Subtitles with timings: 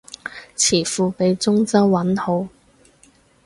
[0.57, 2.47] 詞庫畀中州韻好